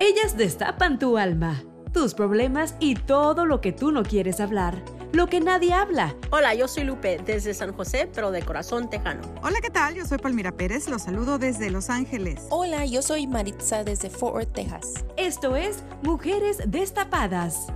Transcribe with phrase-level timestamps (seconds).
[0.00, 4.80] Ellas destapan tu alma, tus problemas y todo lo que tú no quieres hablar,
[5.12, 6.14] lo que nadie habla.
[6.30, 9.22] Hola, yo soy Lupe desde San José, pero de corazón tejano.
[9.42, 9.96] Hola, ¿qué tal?
[9.96, 12.46] Yo soy Palmira Pérez, los saludo desde Los Ángeles.
[12.50, 15.04] Hola, yo soy Maritza desde Fort Worth, Texas.
[15.16, 17.66] Esto es Mujeres Destapadas.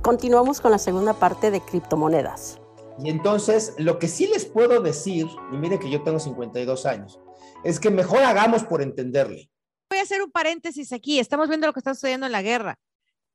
[0.00, 2.58] Continuamos con la segunda parte de criptomonedas.
[2.98, 7.20] Y entonces, lo que sí les puedo decir, y miren que yo tengo 52 años,
[7.64, 9.51] es que mejor hagamos por entenderle.
[9.92, 11.18] Voy a hacer un paréntesis aquí.
[11.18, 12.78] Estamos viendo lo que está sucediendo en la guerra,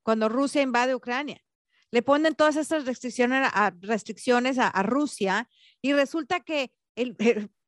[0.02, 1.40] cuando Rusia invade Ucrania.
[1.92, 5.48] Le ponen todas estas restricciones a, restricciones a, Rusia
[5.84, 7.16] y resulta que el,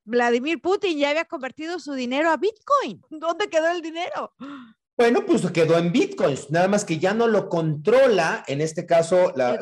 [0.06, 3.00] Vladimir Putin ya había convertido su dinero a Bitcoin.
[3.12, 4.34] ¿Dónde quedó el dinero?
[5.00, 9.32] Bueno, pues quedó en bitcoins, nada más que ya no lo controla, en este caso,
[9.34, 9.58] la,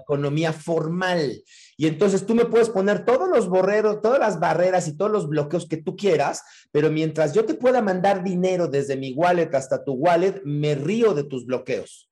[0.00, 1.42] economía formal.
[1.76, 5.28] Y entonces tú me puedes poner todos los borreros, todas las barreras y todos los
[5.28, 9.82] bloqueos que tú quieras, pero mientras yo te pueda mandar dinero desde mi wallet hasta
[9.82, 12.08] tu wallet, me río de tus bloqueos.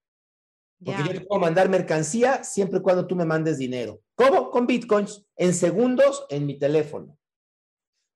[0.84, 4.00] Porque yo te puedo mandar mercancía siempre y cuando tú me mandes dinero.
[4.16, 4.50] ¿Cómo?
[4.50, 7.16] Con bitcoins, en segundos en mi teléfono.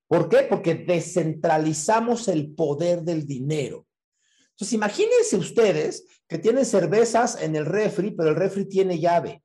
[0.08, 0.48] ¿Por qué?
[0.50, 3.87] Porque descentralizamos el poder del dinero.
[4.58, 9.44] Entonces, imagínense ustedes que tienen cervezas en el refri, pero el refri tiene llave.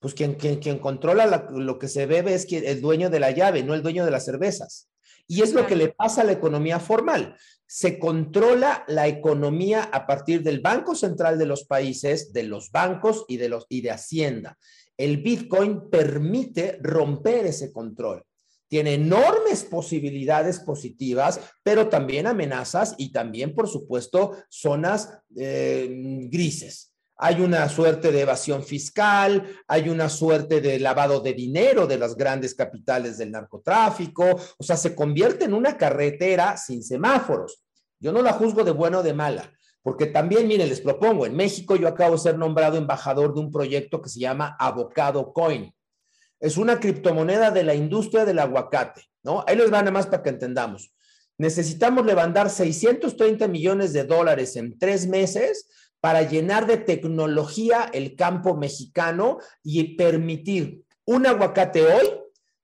[0.00, 3.72] Pues quien, quien, controla lo que se bebe es el dueño de la llave, no
[3.72, 4.90] el dueño de las cervezas.
[5.26, 7.36] Y es lo que le pasa a la economía formal.
[7.66, 13.24] Se controla la economía a partir del Banco Central de los países, de los bancos
[13.28, 14.58] y de, los, y de Hacienda.
[14.94, 18.26] El Bitcoin permite romper ese control
[18.70, 25.88] tiene enormes posibilidades positivas, pero también amenazas y también, por supuesto, zonas eh,
[26.30, 26.94] grises.
[27.16, 32.16] Hay una suerte de evasión fiscal, hay una suerte de lavado de dinero de las
[32.16, 34.24] grandes capitales del narcotráfico,
[34.56, 37.64] o sea, se convierte en una carretera sin semáforos.
[37.98, 41.34] Yo no la juzgo de buena o de mala, porque también, miren, les propongo, en
[41.34, 45.74] México yo acabo de ser nombrado embajador de un proyecto que se llama Avocado Coin
[46.40, 49.44] es una criptomoneda de la industria del aguacate, ¿no?
[49.46, 50.92] Ahí les va nada más para que entendamos.
[51.38, 55.68] Necesitamos levantar 630 millones de dólares en tres meses
[56.00, 62.08] para llenar de tecnología el campo mexicano y permitir un aguacate hoy.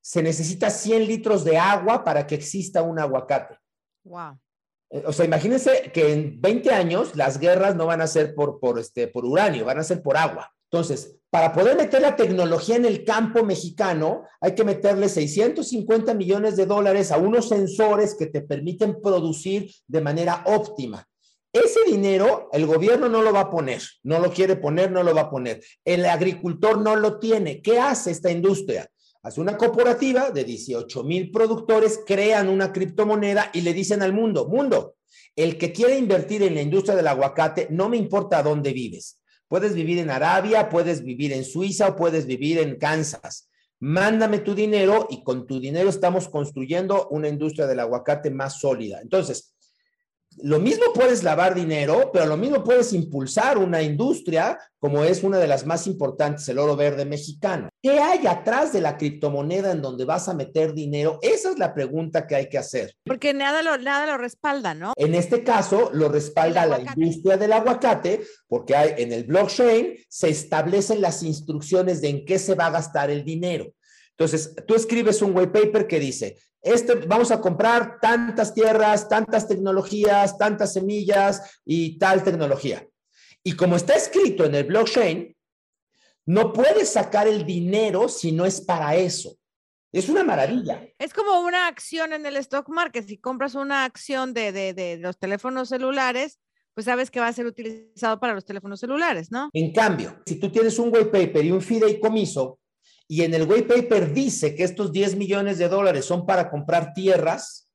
[0.00, 3.58] Se necesita 100 litros de agua para que exista un aguacate.
[4.04, 4.38] Wow.
[4.90, 8.60] Eh, o sea, imagínense que en 20 años las guerras no van a ser por,
[8.60, 10.52] por, este, por uranio, van a ser por agua.
[10.70, 16.56] Entonces, para poder meter la tecnología en el campo mexicano, hay que meterle 650 millones
[16.56, 21.06] de dólares a unos sensores que te permiten producir de manera óptima.
[21.52, 25.14] Ese dinero el gobierno no lo va a poner, no lo quiere poner, no lo
[25.14, 25.62] va a poner.
[25.84, 27.60] El agricultor no lo tiene.
[27.60, 28.88] ¿Qué hace esta industria?
[29.22, 34.48] Hace una cooperativa de 18 mil productores, crean una criptomoneda y le dicen al mundo,
[34.48, 34.94] mundo,
[35.36, 39.20] el que quiere invertir en la industria del aguacate, no me importa dónde vives.
[39.48, 43.48] Puedes vivir en Arabia, puedes vivir en Suiza o puedes vivir en Kansas.
[43.78, 49.00] Mándame tu dinero y con tu dinero estamos construyendo una industria del aguacate más sólida.
[49.02, 49.55] Entonces,
[50.42, 55.38] lo mismo puedes lavar dinero, pero lo mismo puedes impulsar una industria como es una
[55.38, 57.68] de las más importantes, el oro verde mexicano.
[57.82, 61.18] ¿Qué hay atrás de la criptomoneda en donde vas a meter dinero?
[61.22, 62.94] Esa es la pregunta que hay que hacer.
[63.04, 64.92] Porque nada lo, nada lo respalda, ¿no?
[64.96, 70.28] En este caso, lo respalda la industria del aguacate, porque hay, en el blockchain se
[70.28, 73.72] establecen las instrucciones de en qué se va a gastar el dinero.
[74.10, 79.46] Entonces, tú escribes un white paper que dice, este, vamos a comprar tantas tierras, tantas
[79.46, 82.86] tecnologías, tantas semillas y tal tecnología.
[83.42, 85.36] Y como está escrito en el blockchain,
[86.26, 89.36] no puedes sacar el dinero si no es para eso.
[89.92, 90.86] Es una maravilla.
[90.98, 93.06] Es como una acción en el stock market.
[93.06, 96.40] Si compras una acción de, de, de los teléfonos celulares,
[96.74, 99.48] pues sabes que va a ser utilizado para los teléfonos celulares, ¿no?
[99.52, 102.58] En cambio, si tú tienes un white paper y un fideicomiso,
[103.08, 106.92] y en el white paper dice que estos 10 millones de dólares son para comprar
[106.92, 107.66] tierras,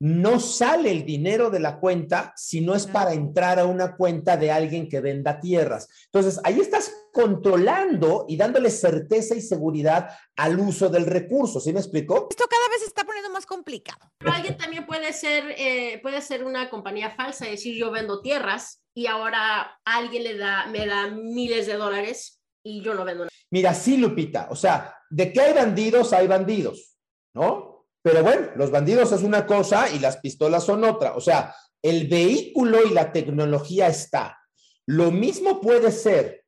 [0.00, 4.36] no sale el dinero de la cuenta si no es para entrar a una cuenta
[4.36, 5.88] de alguien que venda tierras.
[6.04, 11.58] Entonces, ahí estás controlando y dándole certeza y seguridad al uso del recurso.
[11.58, 12.28] ¿Sí me explico?
[12.30, 14.12] Esto cada vez se está poniendo más complicado.
[14.18, 18.20] Pero alguien también puede ser, eh, puede ser una compañía falsa y decir yo vendo
[18.20, 22.37] tierras y ahora alguien le da, me da miles de dólares
[22.68, 23.30] y yo no vendo nada.
[23.50, 26.96] Mira, sí, Lupita, o sea, de que hay bandidos, hay bandidos,
[27.34, 27.86] ¿no?
[28.02, 31.14] Pero bueno, los bandidos es una cosa y las pistolas son otra.
[31.14, 34.38] O sea, el vehículo y la tecnología está.
[34.86, 36.44] Lo mismo puede ser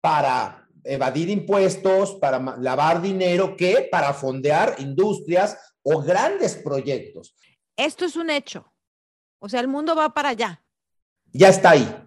[0.00, 7.36] para evadir impuestos, para lavar dinero, que para fondear industrias o grandes proyectos.
[7.76, 8.72] Esto es un hecho.
[9.40, 10.64] O sea, el mundo va para allá.
[11.32, 12.03] Ya está ahí.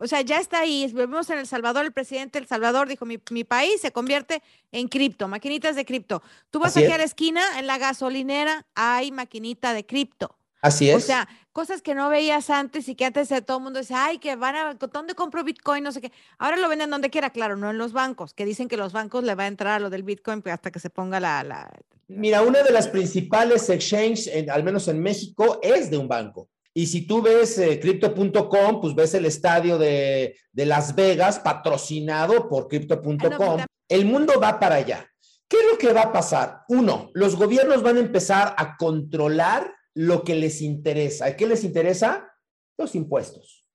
[0.00, 0.90] O sea, ya está ahí.
[0.94, 4.42] Vemos en El Salvador, el presidente de El Salvador dijo, mi, país se convierte
[4.72, 6.22] en cripto, maquinitas de cripto.
[6.50, 10.34] Tú vas aquí a la esquina, en la gasolinera hay maquinita de cripto.
[10.62, 10.96] Así es.
[10.96, 14.18] O sea, cosas que no veías antes y que antes todo el mundo decía, ay,
[14.18, 15.84] que van a, ¿dónde compro Bitcoin?
[15.84, 16.12] No sé qué.
[16.38, 19.22] Ahora lo venden donde quiera, claro, no en los bancos, que dicen que los bancos
[19.24, 21.44] le va a entrar a lo del Bitcoin hasta que se ponga la...
[21.44, 21.70] la...
[22.08, 26.48] Mira, una de las principales exchanges, al menos en México, es de un banco.
[26.72, 32.68] Y si tú ves eh, crypto.com, pues ves el estadio de, Las Vegas patrocinado por
[32.68, 33.60] crypto.com.
[33.88, 35.06] el mundo va para allá.
[35.48, 36.62] ¿Qué es lo que va a pasar?
[36.68, 41.34] Uno, los gobiernos van a empezar a controlar lo que les interesa.
[41.34, 42.32] qué les interesa?
[42.78, 43.66] Los impuestos.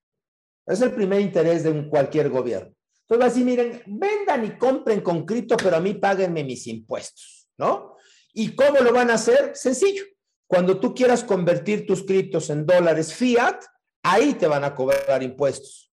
[0.66, 2.74] Es el primer interés de cualquier gobierno.
[3.02, 7.98] Entonces, así, miren, vendan y compren con cripto, pero a mí páguenme mis impuestos, ¿no?
[8.34, 9.52] ¿Y cómo lo van a hacer?
[9.54, 10.04] Sencillo
[10.48, 13.64] cuando tú quieras convertir tus criptos en dólares fiat,
[14.04, 15.92] ahí te van a cobrar impuestos.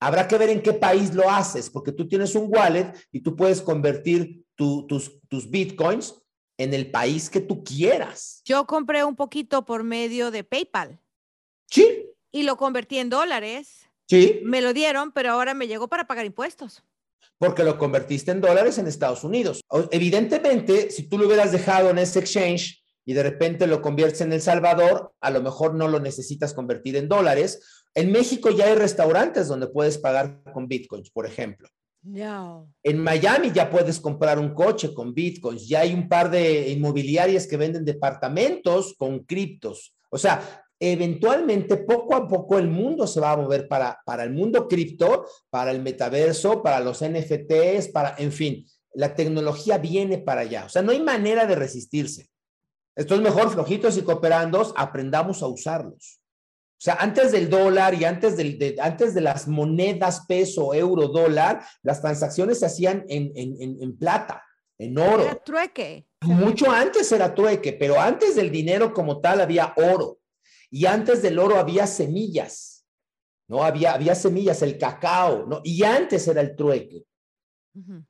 [0.00, 3.34] Habrá que ver en qué país lo haces, porque tú tienes un wallet y tú
[3.34, 6.14] puedes convertir tus, tus bitcoins
[6.58, 8.42] en el país que tú quieras.
[8.44, 11.00] Yo compré un poquito por medio de PayPal.
[11.68, 12.10] Sí.
[12.32, 13.88] Y lo convertí en dólares.
[14.08, 14.40] Sí.
[14.44, 16.82] Me lo dieron, pero ahora me llegó para pagar impuestos.
[17.38, 19.60] Porque lo convertiste en dólares en Estados Unidos.
[19.90, 24.32] Evidentemente, si tú lo hubieras dejado en ese exchange y de repente lo conviertes en
[24.32, 27.86] El Salvador, a lo mejor no lo necesitas convertir en dólares.
[27.94, 31.68] En México ya hay restaurantes donde puedes pagar con bitcoins, por ejemplo.
[32.02, 32.68] No.
[32.82, 35.68] En Miami ya puedes comprar un coche con bitcoins.
[35.68, 39.94] Ya hay un par de inmobiliarias que venden departamentos con criptos.
[40.10, 44.30] O sea, eventualmente, poco a poco, el mundo se va a mover para, para el
[44.30, 50.40] mundo cripto, para el metaverso, para los NFTs, para, en fin, la tecnología viene para
[50.40, 50.64] allá.
[50.66, 52.30] O sea, no hay manera de resistirse.
[52.96, 56.18] Esto es mejor, flojitos y cooperandos, aprendamos a usarlos.
[56.78, 61.08] O sea, antes del dólar y antes, del, de, antes de las monedas peso, euro,
[61.08, 64.42] dólar, las transacciones se hacían en, en, en, plata,
[64.78, 65.24] en oro.
[65.24, 66.06] Era trueque.
[66.22, 70.18] Mucho antes era trueque, pero antes del dinero como tal había oro.
[70.70, 72.84] Y antes del oro había semillas,
[73.48, 73.62] ¿no?
[73.62, 75.60] Había, había semillas, el cacao, ¿no?
[75.64, 77.04] Y antes era el trueque.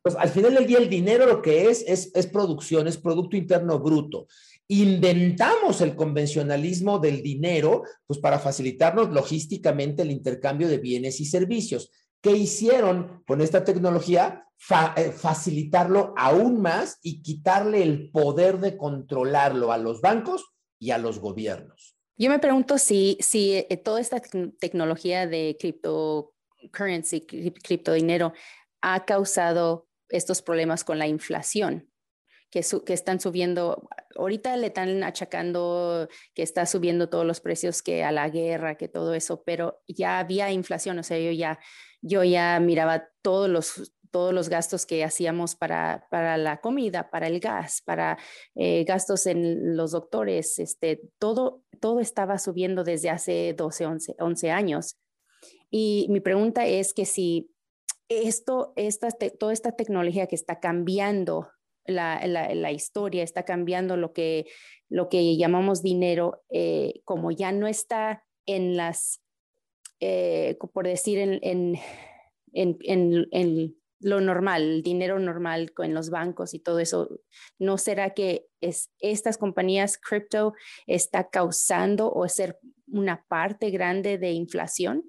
[0.01, 3.37] Pues al final del día el dinero lo que es, es, es producción, es Producto
[3.37, 4.29] Interno Bruto
[4.69, 11.91] inventamos el convencionalismo del dinero, pues para facilitarnos logísticamente el intercambio de bienes y servicios.
[12.21, 14.47] ¿Qué hicieron con esta tecnología?
[14.97, 20.45] Eh, facilitarlo aún más y quitarle el poder de controlarlo a los bancos
[20.81, 21.95] y a los gobiernos.
[22.17, 24.21] Yo me pregunto si, si eh, toda esta
[24.59, 28.33] tecnología de cryptocurrency, criptodinero,
[28.81, 31.89] ha causado estos problemas con la inflación
[32.51, 38.05] que, que están subiendo, ahorita le están achacando que está subiendo todos los precios que
[38.05, 41.59] a la guerra, que todo eso, pero ya había inflación, o sea, yo ya,
[42.01, 47.27] yo ya miraba todos los, todos los gastos que hacíamos para, para la comida, para
[47.27, 48.19] el gas, para
[48.55, 54.51] eh, gastos en los doctores, este, todo, todo estaba subiendo desde hace 12, 11, 11
[54.51, 54.97] años.
[55.71, 57.51] Y mi pregunta es que si
[58.09, 59.09] esto, esta,
[59.39, 61.51] toda esta tecnología que está cambiando
[61.87, 64.47] la, historia, está cambiando lo que,
[64.89, 69.23] lo que llamamos dinero, eh, como ya no está en las,
[70.01, 71.79] eh, por decir, en,
[72.53, 77.21] en, lo normal, el dinero normal en los bancos y todo eso,
[77.59, 80.53] ¿no será que es, estas compañías cripto
[80.87, 85.05] está causando o ser una parte grande de inflación?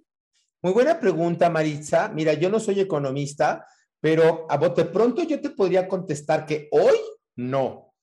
[0.61, 2.09] Muy buena pregunta, Maritza.
[2.09, 3.65] Mira, yo no soy economista,
[4.01, 6.97] pero a bote pronto yo te podría contestar que hoy
[7.35, 7.93] no.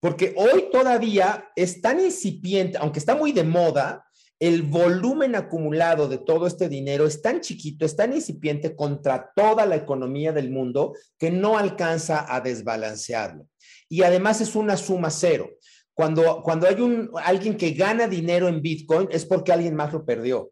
[0.00, 4.06] Porque hoy todavía es tan incipiente, aunque está muy de moda,
[4.40, 9.66] el volumen acumulado de todo este dinero es tan chiquito, es tan incipiente contra toda
[9.66, 13.46] la economía del mundo que no alcanza a desbalancearlo.
[13.90, 15.50] Y además es una suma cero.
[15.92, 20.06] Cuando, cuando hay un, alguien que gana dinero en Bitcoin es porque alguien más lo
[20.06, 20.50] perdió.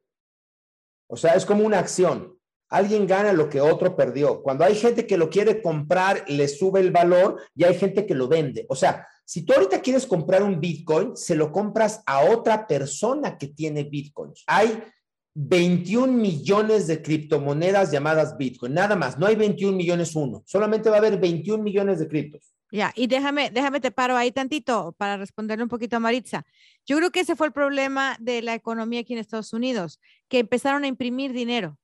[1.08, 2.37] O sea, es como una acción.
[2.68, 4.42] Alguien gana lo que otro perdió.
[4.42, 8.14] Cuando hay gente que lo quiere comprar, le sube el valor y hay gente que
[8.14, 8.66] lo vende.
[8.68, 13.36] O sea, si tú ahorita quieres comprar un Bitcoin, se lo compras a otra persona
[13.36, 14.44] que tiene Bitcoins.
[14.46, 14.82] Hay
[15.34, 19.18] 21 millones de criptomonedas llamadas Bitcoin, nada más.
[19.18, 20.42] No hay 21 millones uno.
[20.46, 22.54] Solamente va a haber 21 millones de criptos.
[22.70, 26.44] Ya, y déjame, déjame te paro ahí tantito para responderle un poquito a Maritza.
[26.84, 30.40] Yo creo que ese fue el problema de la economía aquí en Estados Unidos, que
[30.40, 31.78] empezaron a imprimir dinero.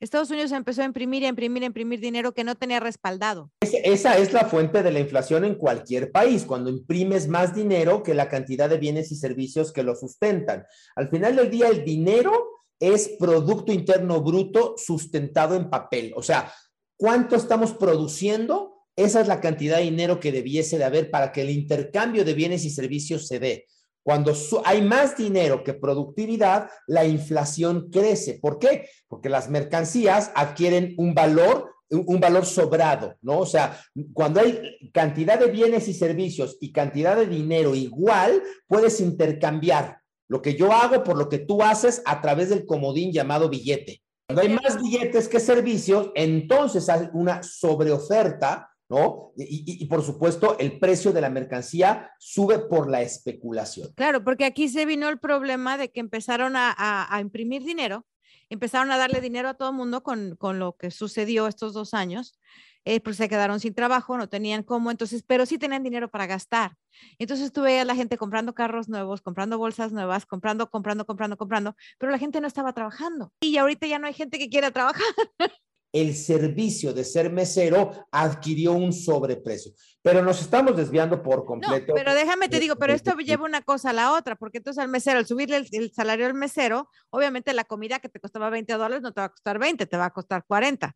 [0.00, 3.52] Estados Unidos empezó a imprimir y imprimir, imprimir dinero que no tenía respaldado.
[3.60, 8.14] esa es la fuente de la inflación en cualquier país, cuando imprimes más dinero que
[8.14, 10.64] la cantidad de bienes y servicios que lo sustentan.
[10.96, 12.32] Al final del día, el dinero
[12.80, 16.14] es Producto Interno Bruto sustentado en papel.
[16.16, 16.50] O sea,
[16.96, 18.86] ¿cuánto estamos produciendo?
[18.96, 22.32] Esa es la cantidad de dinero que debiese de haber para que el intercambio de
[22.32, 23.66] bienes y servicios se dé.
[24.02, 24.32] Cuando
[24.64, 28.38] hay más dinero que productividad, la inflación crece.
[28.40, 28.88] ¿Por qué?
[29.08, 33.40] Porque las mercancías adquieren un valor, un valor sobrado, ¿no?
[33.40, 33.78] O sea,
[34.14, 40.40] cuando hay cantidad de bienes y servicios y cantidad de dinero igual, puedes intercambiar lo
[40.40, 44.00] que yo hago por lo que tú haces a través del comodín llamado billete.
[44.28, 49.32] Cuando hay más billetes que servicios, entonces hay una sobreoferta ¿no?
[49.36, 53.92] Y, por supuesto, el precio de la mercancía sube por la especulación.
[53.94, 58.04] Claro, porque aquí se vino el problema de que empezaron a, imprimir dinero,
[58.48, 61.94] empezaron a darle dinero a todo el mundo con, con, lo que sucedió estos dos
[61.94, 62.40] años,
[62.84, 66.26] eh, pues se quedaron sin trabajo, no tenían cómo, entonces, pero sí tenían dinero para
[66.26, 66.72] gastar.
[67.18, 71.76] Entonces tú veías la gente comprando carros nuevos, comprando bolsas nuevas, comprando, comprando, comprando, comprando,
[71.98, 73.32] pero la gente no estaba trabajando.
[73.40, 75.04] Y ahorita ya no hay gente que quiera trabajar.
[75.92, 79.72] el servicio de ser mesero adquirió un sobreprecio.
[80.02, 81.92] Pero nos estamos desviando por completo.
[81.94, 84.88] pero déjame te digo, pero esto lleva una cosa a la otra, porque entonces al
[84.88, 88.72] mesero, al subirle el, el, salario al mesero, obviamente la comida que te costaba 20
[88.74, 90.94] dólares no te va a costar 20, te va a costar 40.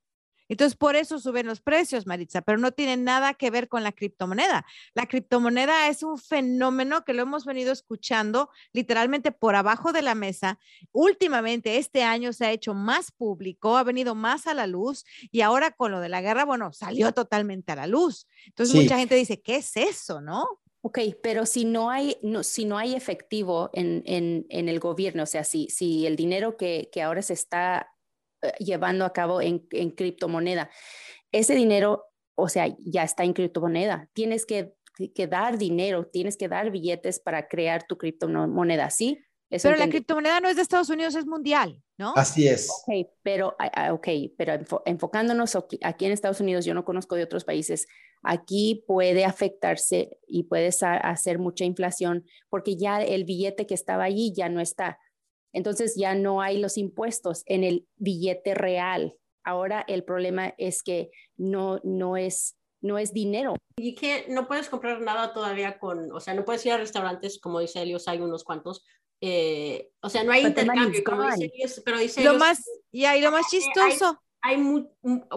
[0.49, 3.93] Entonces, por eso suben los precios, Maritza, pero no tiene nada que ver con la
[3.93, 4.67] criptomoneda.
[4.95, 10.15] La criptomoneda es un fenómeno que lo hemos venido escuchando literalmente por abajo de la
[10.15, 10.59] mesa.
[10.93, 15.41] Últimamente, este año se ha hecho más público, ha venido más a la luz y
[15.41, 18.27] ahora con lo de la guerra, bueno, salió totalmente a la luz.
[18.47, 20.47] Entonces, mucha gente dice, ¿qué es eso, no?
[20.87, 25.23] Ok, pero si no hay, no, si no hay efectivo en, en, en, el gobierno,
[25.23, 27.94] o sea, si, si el dinero que, que ahora se está
[28.59, 30.71] llevando a cabo en, en criptomoneda.
[31.33, 34.09] Ese dinero, o sea, ya está en criptomoneda.
[34.13, 34.75] Tienes que,
[35.15, 39.25] que dar dinero, tienes que dar billetes para crear tu criptomoneda, ¿sí?
[39.63, 42.13] pero la criptomoneda no es de Estados Unidos, es mundial, ¿no?
[42.17, 42.69] Así es.
[42.71, 47.45] Ok, pero, ah, okay, pero enfocándonos aquí en Estados Unidos, yo no conozco de otros
[47.45, 47.87] países,
[48.23, 54.33] aquí puede afectarse y puede hacer mucha inflación porque ya el billete que estaba allí
[54.35, 54.99] ya no está.
[55.55, 59.15] Entonces ya no hay los impuestos en el billete real.
[59.45, 63.57] Ahora el problema es que no, no es no es dinero.
[63.77, 67.41] Y que no puedes comprar nada todavía con, o sea, no puedes ir a restaurantes,
[67.41, 68.85] como dice Elios, hay unos cuantos.
[69.23, 73.23] Eh, o sea, no hay intercambio, como dice Elios, pero dice lo más, y ahí
[73.23, 74.21] lo más chistoso.
[74.43, 74.87] Hay, muy,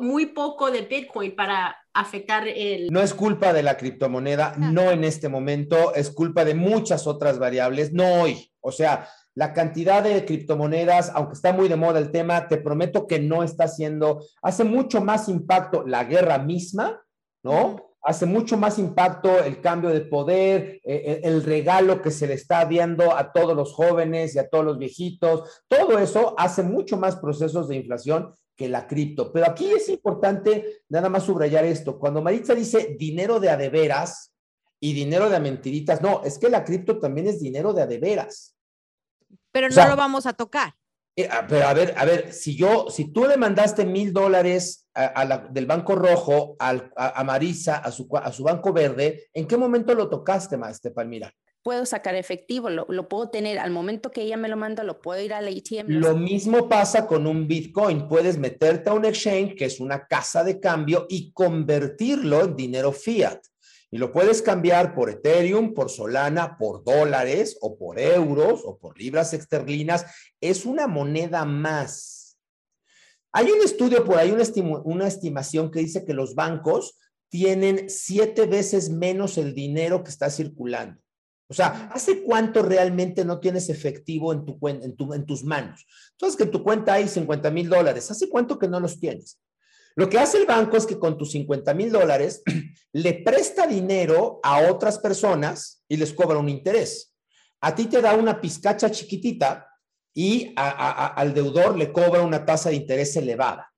[0.02, 2.88] muy, poco de Bitcoin para afectar el...
[2.88, 7.40] No es culpa de la criptomoneda, no en este momento, es culpa de muchas otras
[7.40, 8.52] variables, no hoy.
[8.60, 9.08] O sea,
[9.38, 13.44] la cantidad de criptomonedas, aunque está muy de moda el tema, te prometo que no
[13.44, 17.06] está haciendo, hace mucho más impacto la guerra misma,
[17.44, 17.94] ¿no?
[18.02, 22.34] Hace mucho más impacto el cambio de poder, eh, eh, el regalo que se le
[22.34, 25.62] está dando a todos los jóvenes y a todos los viejitos.
[25.68, 29.32] Todo eso hace mucho más procesos de inflación que la cripto.
[29.32, 32.00] Pero aquí es importante nada más subrayar esto.
[32.00, 34.34] Cuando Maritza dice dinero de adeveras
[34.80, 38.57] y dinero de mentiritas, no, es que la cripto también es dinero de adeveras
[39.58, 40.76] pero no lo vamos a tocar.
[41.16, 44.88] Eh, ah, pero a ver, a ver, si yo, si tú le mandaste mil dólares
[45.50, 50.10] del Banco Rojo a, Marisa, a su, a su Banco Verde, ¿en qué momento lo
[50.10, 51.34] tocaste, Maestre Palmira?
[51.64, 55.02] Puedo sacar efectivo, lo, lo, puedo tener al momento que ella me lo manda, lo
[55.02, 55.88] puedo ir al ATM.
[55.88, 58.08] Lo mismo pasa con un Bitcoin.
[58.08, 62.92] Puedes meterte a un exchange, que es una casa de cambio, y convertirlo en dinero
[62.92, 63.40] fiat.
[63.90, 68.98] Y lo puedes cambiar por Ethereum, por Solana, por dólares o por euros o por
[69.00, 70.06] libras esterlinas.
[70.42, 72.38] Es una moneda más.
[73.32, 74.36] Hay un estudio por ahí,
[74.84, 76.98] una, estimación que dice que los bancos
[77.30, 81.02] tienen siete veces menos el dinero que está circulando.
[81.50, 85.86] O sea, ¿hace cuánto realmente no tienes efectivo en, tu, en, en tus manos?
[86.12, 88.12] Entonces, que en tu cuenta hay 50 mil dólares.
[88.12, 89.40] ¿Hace cuánto que no los tienes?
[89.98, 92.44] Lo que hace el banco es que con tus 50 mil dólares
[92.94, 97.16] le presta dinero a otras personas y les cobra un interés.
[97.62, 99.68] A ti te da una pizcacha chiquitita
[100.14, 103.74] y al deudor le cobra una tasa de interés elevada.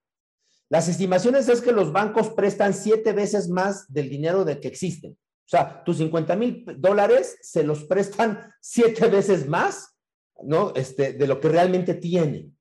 [0.70, 5.14] Las estimaciones es que los bancos prestan siete veces más del dinero del que existen.
[5.14, 9.96] O sea, tus 50 mil dólares se los prestan siete veces más,
[10.44, 10.74] ¿no?
[10.76, 12.59] Este, de lo que realmente tienen.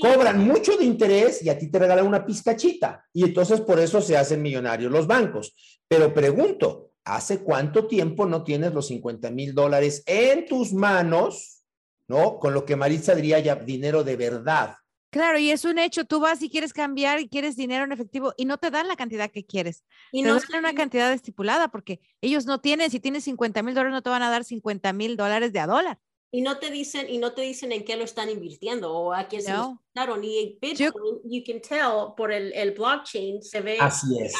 [0.00, 3.04] Cobran mucho de interés y a ti te regalan una pizcachita.
[3.12, 5.54] Y entonces por eso se hacen millonarios los bancos.
[5.86, 11.62] Pero pregunto, ¿hace cuánto tiempo no tienes los 50 mil dólares en tus manos?
[12.08, 12.38] ¿No?
[12.38, 14.74] Con lo que Maritza diría ya dinero de verdad.
[15.14, 16.04] Claro, y es un hecho.
[16.04, 18.96] Tú vas y quieres cambiar y quieres dinero en efectivo y no te dan la
[18.96, 19.84] cantidad que quieres.
[20.10, 23.92] Y no dan una cantidad estipulada porque ellos no tienen, si tienes 50 mil dólares,
[23.92, 26.00] no te van a dar 50 mil dólares de a dólar.
[26.34, 29.28] Y no te dicen, y no te dicen en qué lo están invirtiendo o a
[29.28, 30.24] quién se lo prestaron.
[30.24, 34.34] Y Bitcoin, you can tell por el, el blockchain, se ve Así es.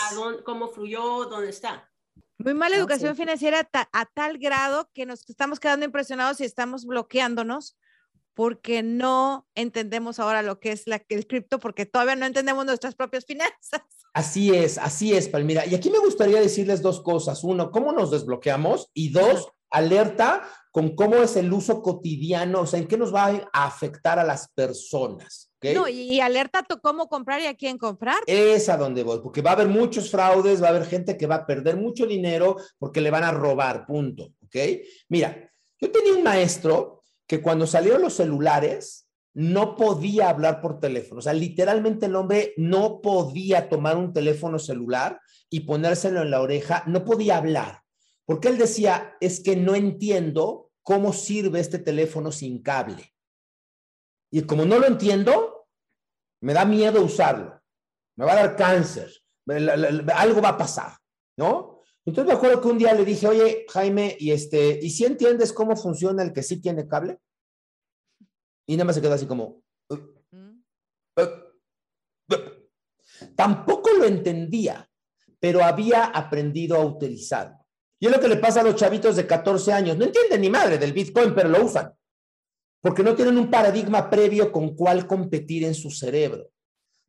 [0.44, 1.88] cómo fluyó, dónde está.
[2.38, 7.78] Muy mala educación financiera a tal grado que nos estamos quedando impresionados y estamos bloqueándonos
[8.34, 12.96] porque no entendemos ahora lo que es la, el cripto, porque todavía no entendemos nuestras
[12.96, 13.82] propias finanzas.
[14.12, 15.64] Así es, así es, Palmira.
[15.64, 17.44] Y aquí me gustaría decirles dos cosas.
[17.44, 18.90] Uno, ¿cómo nos desbloqueamos?
[18.94, 23.26] Y dos, alerta con cómo es el uso cotidiano, o sea, en qué nos va
[23.52, 25.50] a afectar a las personas.
[25.72, 28.16] No, y, alerta a cómo comprar y a quién comprar.
[28.26, 31.26] Es a donde voy, porque va a haber muchos fraudes, va a haber gente que
[31.26, 34.32] va a perder mucho dinero porque le van a robar, punto.
[34.44, 34.56] ¿Ok?
[35.08, 35.50] Mira,
[35.80, 41.18] yo tenía un maestro que cuando salieron los celulares no podía hablar por teléfono.
[41.20, 46.40] O sea, literalmente el hombre no podía tomar un teléfono celular y ponérselo en la
[46.40, 47.83] oreja, no podía hablar.
[48.26, 53.12] Porque él decía, es que no entiendo cómo sirve este teléfono sin cable.
[54.30, 55.66] Y como no lo entiendo,
[56.42, 57.60] me da miedo usarlo.
[58.16, 59.12] Me va a dar cáncer.
[60.14, 60.96] Algo va a pasar,
[61.36, 61.82] ¿no?
[62.06, 65.52] Entonces me acuerdo que un día le dije, oye, Jaime, y este, ¿y si entiendes
[65.52, 67.18] cómo funciona el que sí tiene cable?
[68.66, 69.62] Y nada más se quedó así como.
[70.30, 70.62] Mm.
[73.36, 74.90] Tampoco lo entendía,
[75.40, 77.63] pero había aprendido a utilizarlo.
[78.04, 79.96] Y es lo que le pasa a los chavitos de 14 años.
[79.96, 81.90] No entienden ni madre del Bitcoin, pero lo usan.
[82.82, 86.50] Porque no tienen un paradigma previo con cuál competir en su cerebro.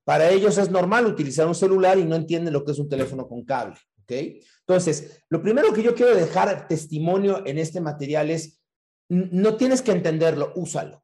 [0.06, 3.28] Para ellos es normal utilizar un celular y no entienden lo que es un teléfono
[3.28, 3.75] con cable.
[4.08, 8.62] Entonces, lo primero que yo quiero dejar testimonio en este material es,
[9.10, 11.04] no tienes que entenderlo, úsalo.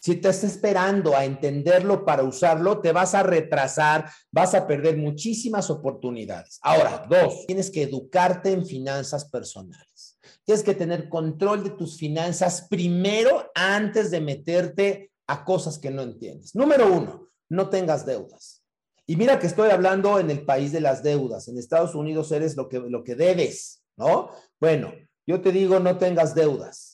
[0.00, 4.96] Si te estás esperando a entenderlo para usarlo, te vas a retrasar, vas a perder
[4.96, 6.60] muchísimas oportunidades.
[6.62, 10.18] Ahora, dos, tienes que educarte en finanzas personales.
[10.44, 16.02] Tienes que tener control de tus finanzas primero antes de meterte a cosas que no
[16.02, 16.54] entiendes.
[16.54, 18.62] Número uno, no tengas deudas.
[19.06, 21.48] Y mira que estoy hablando en el país de las deudas.
[21.48, 24.30] En Estados Unidos eres lo que, lo que debes, ¿no?
[24.60, 24.92] Bueno,
[25.26, 26.87] yo te digo, no tengas deudas.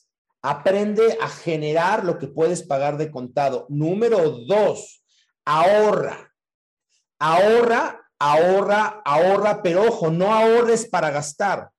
[0.47, 3.65] Aprende a generar lo que puedes pagar de contado.
[3.67, 5.03] Número dos,
[5.43, 6.31] ahorra.
[7.17, 11.71] Ahorra, ahorra, ahorra, pero ojo, no ahorres para gastar.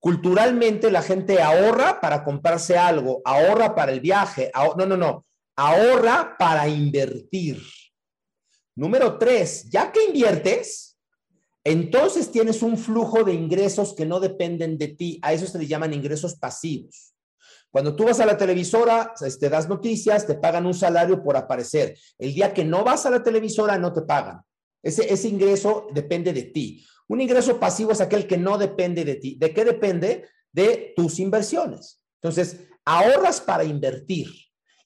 [0.00, 6.34] Culturalmente la gente ahorra para comprarse algo, ahorra para el viaje, no, no, no, ahorra
[6.36, 7.62] para invertir.
[8.74, 10.98] Número tres, ya que inviertes,
[11.62, 15.20] entonces tienes un flujo de ingresos que no dependen de ti.
[15.22, 17.09] A eso se le llaman ingresos pasivos.
[17.70, 21.36] Cuando tú vas a la televisora, te este, das noticias, te pagan un salario por
[21.36, 21.96] aparecer.
[22.18, 24.40] El día que no vas a la televisora, no te pagan.
[24.82, 26.84] Ese, ese ingreso depende de ti.
[27.08, 29.36] Un ingreso pasivo es aquel que no depende de ti.
[29.38, 30.28] ¿De qué depende?
[30.52, 32.04] De tus inversiones.
[32.22, 34.28] Entonces, ahorras para invertir.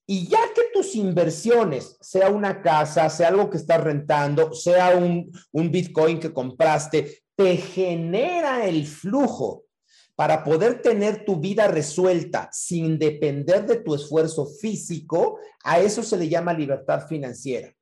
[0.06, 5.32] Y ya que tus inversiones, sea una casa, sea algo que estás rentando, sea un,
[5.52, 9.64] Bitcoin que compraste, te genera el flujo
[10.16, 16.16] para poder tener tu vida resuelta sin depender de tu esfuerzo físico, a eso se
[16.16, 17.74] le llama libertad financiera.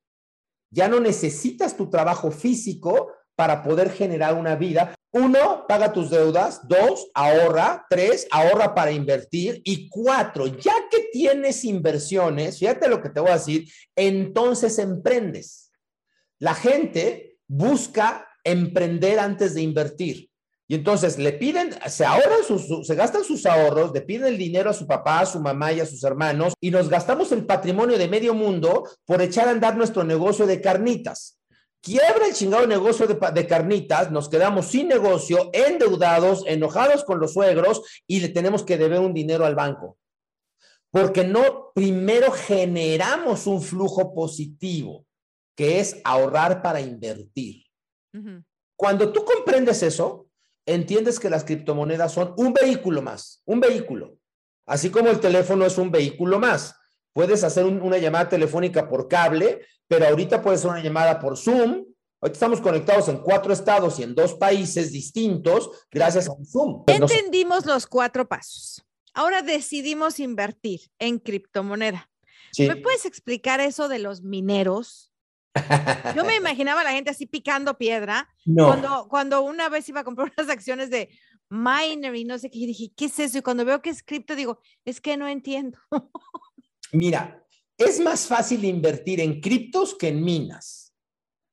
[0.71, 4.95] Ya no necesitas tu trabajo físico para poder generar una vida.
[5.13, 6.67] Uno, paga tus deudas.
[6.67, 7.87] Dos, ahorra.
[7.91, 9.61] Tres, ahorra para invertir.
[9.65, 15.71] Y cuatro, ya que tienes inversiones, fíjate lo que te voy a decir, entonces emprendes.
[16.39, 20.32] La gente busca emprender antes de invertir.
[20.73, 24.71] Y entonces le piden, se ahorran sus, se gastan sus ahorros, le piden el dinero
[24.71, 27.99] a su papá, a su mamá y a sus hermanos, y nos gastamos el patrimonio
[27.99, 31.39] de medio mundo por echar a andar nuestro negocio de carnitas.
[31.83, 37.83] Quiebra el chingado negocio de, carnitas, nos quedamos sin negocio, endeudados, enojados con los suegros
[38.07, 39.99] y le tenemos que deber un dinero al banco.
[40.91, 45.05] Porque no, primero generamos un flujo positivo,
[45.55, 47.63] que es ahorrar para invertir.
[48.75, 50.29] Cuando tú comprendes eso,
[50.67, 54.17] entiendes que las criptomonedas son un vehículo más, un vehículo.
[54.67, 56.75] Así como el teléfono es un vehículo más.
[57.13, 61.85] Puedes hacer una llamada telefónica por cable, pero ahorita puede ser una llamada por Zoom.
[62.21, 66.85] Ahorita estamos conectados en cuatro estados y en dos países distintos gracias a Zoom.
[66.87, 68.85] Entendimos los cuatro pasos.
[69.13, 72.09] Ahora decidimos invertir en criptomoneda.
[72.59, 75.12] ¿Me puedes explicar eso de los mineros?
[76.15, 80.05] Yo me imaginaba a la gente así picando piedra cuando, cuando una vez iba a
[80.05, 81.11] comprar unas acciones de
[81.51, 83.39] miner y no sé qué, y dije, ¿qué es eso?
[83.39, 85.79] Y cuando veo que es cripto, digo, es que no entiendo.
[86.93, 87.45] Mira,
[87.77, 90.95] es más fácil invertir en criptos que en minas.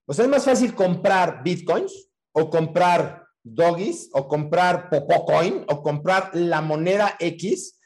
[0.05, 6.31] O sea, es más fácil comprar bitcoins o comprar doggies o comprar popocoin o comprar
[6.33, 7.79] la moneda X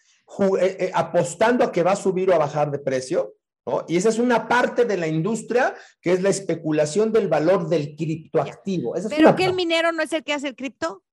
[0.59, 3.85] eh, eh, apostando a que va a subir o a bajar de precio, ¿no?
[3.87, 7.95] Y esa es una parte de la industria que es la especulación del valor del
[7.95, 8.93] criptoactivo.
[9.09, 11.03] ¿Pero que el minero no es el que hace el cripto?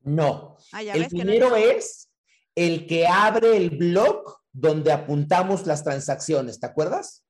[0.00, 0.56] No.
[0.72, 2.10] Ah, el minero es
[2.54, 7.24] el que abre el blog donde apuntamos las transacciones, ¿te acuerdas?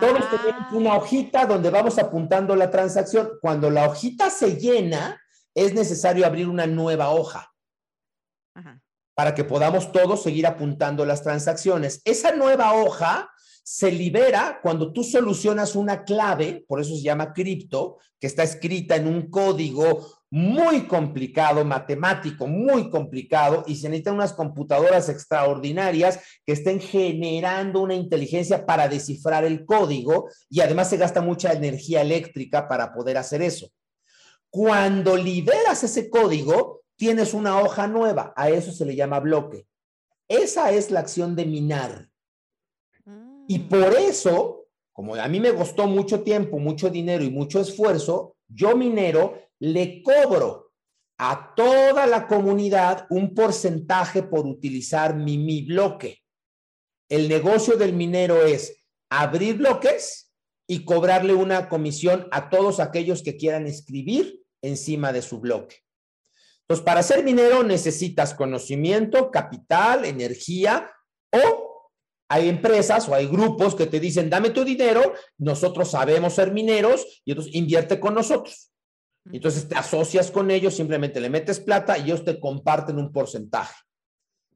[0.00, 0.96] Todos tenemos una ah.
[0.96, 3.30] hojita donde vamos apuntando la transacción.
[3.40, 5.20] Cuando la hojita se llena,
[5.54, 7.52] es necesario abrir una nueva hoja
[9.14, 12.02] para que podamos todos seguir apuntando las transacciones.
[12.04, 13.30] Esa nueva hoja
[13.68, 18.94] se libera cuando tú solucionas una clave, por eso se llama cripto, que está escrita
[18.94, 26.52] en un código muy complicado, matemático, muy complicado, y se necesitan unas computadoras extraordinarias que
[26.52, 32.68] estén generando una inteligencia para descifrar el código, y además se gasta mucha energía eléctrica
[32.68, 33.68] para poder hacer eso.
[34.48, 39.66] Cuando liberas ese código, tienes una hoja nueva, a eso se le llama bloque.
[40.28, 42.10] Esa es la acción de minar.
[43.48, 48.36] Y por eso, como a mí me costó mucho tiempo, mucho dinero y mucho esfuerzo,
[48.48, 50.72] yo minero le cobro
[51.18, 56.22] a toda la comunidad un porcentaje por utilizar mi, mi bloque.
[57.08, 58.76] El negocio del minero es
[59.08, 60.32] abrir bloques
[60.66, 65.76] y cobrarle una comisión a todos aquellos que quieran escribir encima de su bloque.
[66.62, 70.90] Entonces, para ser minero necesitas conocimiento, capital, energía
[71.30, 71.75] o
[72.28, 77.22] hay empresas o hay grupos que te dicen, dame tu dinero, nosotros sabemos ser mineros
[77.24, 78.70] y entonces invierte con nosotros.
[79.32, 83.74] Entonces te asocias con ellos, simplemente le metes plata y ellos te comparten un porcentaje.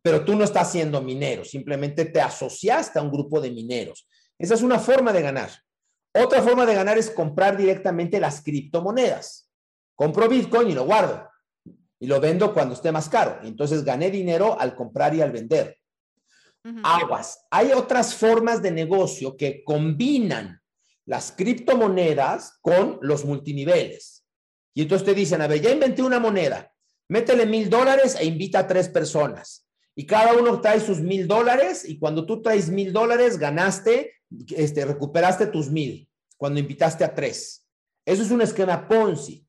[0.03, 4.09] Pero tú no estás siendo minero, simplemente te asociaste a un grupo de mineros.
[4.39, 5.51] Esa es una forma de ganar.
[6.15, 9.49] Otra forma de ganar es comprar directamente las criptomonedas.
[9.95, 11.29] Compro Bitcoin y lo guardo.
[12.01, 13.39] Y lo vendo cuando esté más caro.
[13.43, 15.80] Entonces gané dinero al comprar y al vender.
[16.83, 17.47] Aguas.
[17.51, 20.61] Hay otras formas de negocio que combinan
[21.07, 24.25] las criptomonedas con los multiniveles.
[24.75, 26.73] Y entonces te dicen, a ver, ya inventé una moneda,
[27.09, 29.67] métele mil dólares e invita a tres personas.
[29.97, 34.15] Y cada uno trae sus mil dólares y cuando tú traes mil dólares, ganaste,
[34.51, 37.67] este, recuperaste tus mil cuando invitaste a tres.
[38.07, 39.47] Eso es un esquema Ponzi.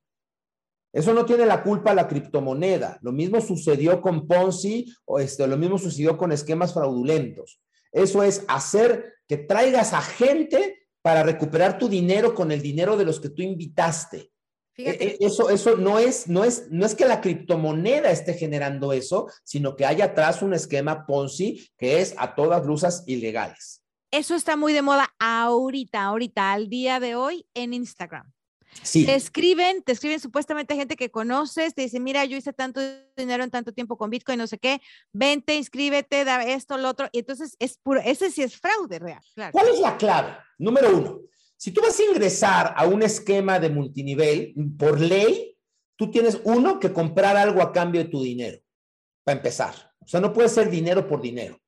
[0.94, 3.00] Eso no tiene la culpa la criptomoneda.
[3.02, 7.62] Lo mismo sucedió con Ponzi o este, lo mismo sucedió con esquemas fraudulentos.
[7.92, 13.06] Eso es hacer que traigas a gente para recuperar tu dinero con el dinero de
[13.06, 14.32] los que tú invitaste.
[14.78, 18.94] E, e, eso, eso no es, no es, no es que la criptomoneda esté generando
[18.94, 23.84] eso, sino que hay atrás un esquema Ponzi que es a todas luces ilegales.
[24.12, 28.32] Eso está muy de moda ahorita, ahorita, al día de hoy en Instagram.
[28.84, 29.06] Sí.
[29.06, 32.82] Te escriben, te escriben supuestamente gente que conoces, te dicen, mira, yo hice tanto
[33.18, 34.82] dinero en tanto tiempo con Bitcoin, no sé qué,
[35.12, 39.22] vente, inscríbete, da esto, lo otro, y entonces es puro, ese sí es fraude real.
[39.52, 40.38] ¿Cuál es la clave?
[40.58, 41.22] Número uno,
[41.58, 45.56] si tú vas a ingresar a un esquema de multinivel, por ley,
[45.96, 48.60] tú tienes uno que comprar algo a cambio de tu dinero,
[49.24, 49.94] para empezar.
[50.00, 51.62] O sea, no puede ser dinero por dinero.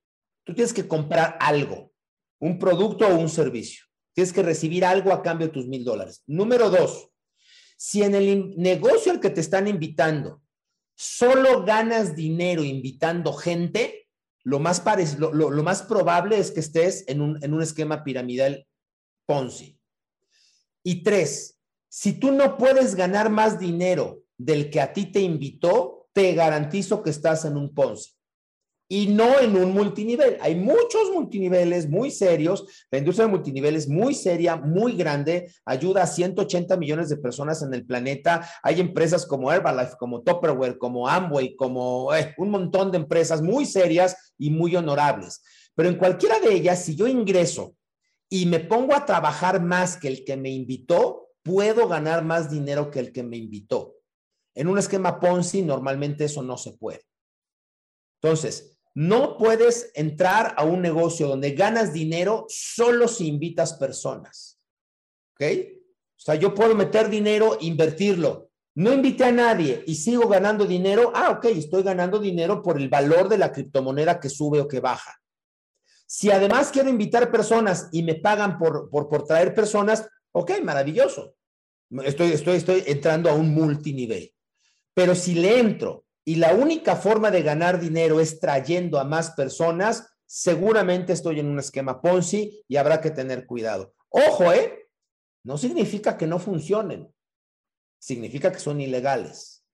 [0.43, 1.91] Tú tienes que comprar algo,
[2.39, 3.85] un producto o un servicio.
[4.13, 6.23] Tienes que recibir algo a cambio de tus mil dólares.
[6.27, 7.09] Número dos,
[7.77, 10.41] si en el negocio al que te están invitando
[10.95, 14.07] solo ganas dinero invitando gente,
[14.43, 14.81] lo más,
[15.87, 18.67] probable es que estés en un, en un esquema piramidal
[19.25, 19.79] Ponzi.
[20.83, 26.09] Y tres, si tú no puedes ganar más dinero del que a ti te invitó,
[26.13, 28.12] te garantizo que estás en un Ponzi
[28.93, 30.37] y no en un multinivel.
[30.39, 32.85] Hay muchos multiniveles muy serios.
[32.91, 37.63] La industria de multinivel es muy seria, muy grande, ayuda a 180 millones de personas
[37.63, 38.47] en el planeta.
[38.61, 43.65] Hay empresas como Herbalife, como Tupperware, como Amway, como eh, un montón de empresas muy
[43.65, 45.41] serias y muy honorables.
[45.73, 47.75] Pero en cualquiera de ellas, si yo ingreso
[48.29, 52.91] y me pongo a trabajar más que el que me invitó, puedo ganar más dinero
[52.91, 53.95] que el que me invitó.
[54.53, 57.01] En un esquema Ponzi, normalmente eso no se puede.
[58.21, 64.59] Entonces, no puedes entrar a un negocio donde ganas dinero solo si invitas personas.
[65.33, 65.43] ¿Ok?
[66.15, 68.49] O sea, yo puedo meter dinero, invertirlo.
[68.75, 71.11] No invité a nadie y sigo ganando dinero.
[71.13, 74.79] Ah, ok, estoy ganando dinero por el valor de la criptomoneda que sube o que
[74.79, 75.19] baja.
[76.05, 81.35] Si además quiero invitar personas y me pagan por, por, traer personas, ok, maravilloso.
[82.03, 84.31] Estoy, estoy, estoy entrando a un multinivel.
[84.93, 89.31] Pero si le entro y la única forma de ganar dinero es trayendo a más
[89.31, 93.93] personas, seguramente estoy en un esquema Ponzi y habrá que tener cuidado.
[94.09, 94.87] Ojo, ¿eh?
[95.43, 97.13] No significa que no funcionen.
[97.99, 99.65] Significa que son ilegales.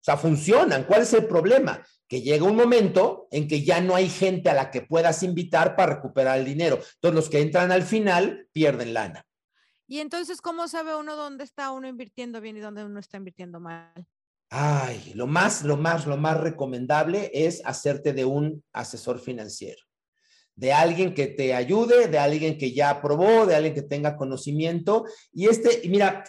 [0.00, 0.84] sea, funcionan.
[0.84, 1.84] ¿Cuál es el problema?
[2.08, 5.76] Que llega un momento en que ya no hay gente a la que puedas invitar
[5.76, 6.76] para recuperar el dinero.
[6.76, 9.24] Entonces, los que entran al final pierden lana.
[9.86, 13.60] Y entonces, ¿cómo sabe uno dónde está uno invirtiendo bien y dónde uno está invirtiendo
[13.60, 14.06] mal?
[14.56, 19.82] Ay, lo más, lo más, lo más recomendable es hacerte de un asesor financiero,
[20.54, 25.06] de alguien que te ayude, de alguien que ya aprobó, de alguien que tenga conocimiento.
[25.32, 26.22] Y este, mira,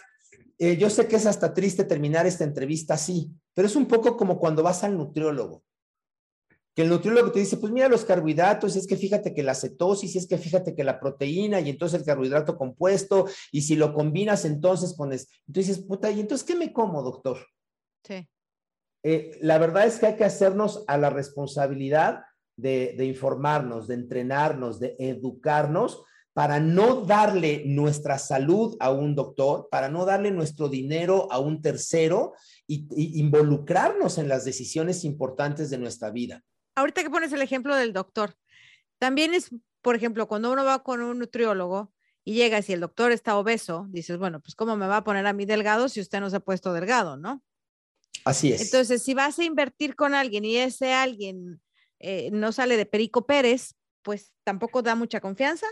[0.58, 4.16] eh, yo sé que es hasta triste terminar esta entrevista así, pero es un poco
[4.16, 5.62] como cuando vas al nutriólogo
[6.74, 9.54] que el nutriólogo te dice, pues mira los carbohidratos, y es que fíjate que la
[9.54, 13.76] cetosis, y es que fíjate que la proteína, y entonces el carbohidrato compuesto, y si
[13.76, 17.38] lo combinas entonces pones, entonces puta, ¿y entonces qué me como, doctor?
[18.06, 18.28] Sí.
[19.02, 22.22] Eh, la verdad es que hay que hacernos a la responsabilidad
[22.56, 29.68] de, de informarnos, de entrenarnos, de educarnos para no darle nuestra salud a un doctor,
[29.70, 32.34] para no darle nuestro dinero a un tercero
[32.66, 36.42] y, y involucrarnos en las decisiones importantes de nuestra vida
[36.76, 38.36] ahorita que pones el ejemplo del doctor,
[38.98, 39.50] también es,
[39.82, 41.92] por ejemplo, cuando uno va con un nutriólogo
[42.24, 45.26] y llega y el doctor está obeso, dices, bueno, pues ¿cómo me va a poner
[45.26, 47.42] a mí delgado si usted no se ha puesto delgado, no?
[48.24, 48.60] Así es.
[48.60, 51.60] Entonces, si vas a invertir con alguien y ese alguien
[52.00, 55.66] eh, no sale de Perico Pérez, pues tampoco da mucha confianza.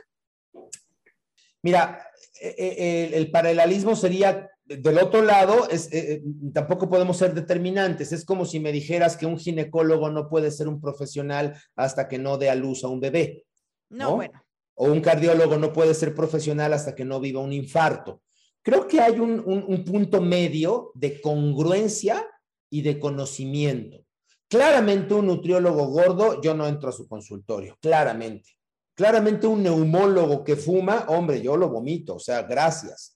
[1.63, 2.07] Mira,
[2.41, 8.13] eh, eh, el, paralelismo sería del otro lado, es, eh, tampoco podemos ser determinantes.
[8.13, 12.19] Es como si me dijeras que un ginecólogo no puede ser un profesional hasta que
[12.19, 13.45] no dé a luz a un bebé.
[13.89, 14.45] No, bueno.
[14.75, 18.21] O un cardiólogo no puede ser profesional hasta que no viva un infarto.
[18.65, 22.27] Creo que hay un, un punto medio de congruencia
[22.69, 24.05] y de conocimiento.
[24.49, 28.51] Claramente un nutriólogo gordo, yo no entro a su consultorio, claramente.
[28.95, 33.15] Claramente un neumólogo que fuma, hombre, yo lo vomito, o sea, gracias